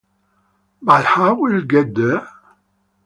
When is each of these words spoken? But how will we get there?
But 0.81 1.05
how 1.05 1.35
will 1.35 1.53
we 1.57 1.61
get 1.63 1.93
there? 1.93 2.27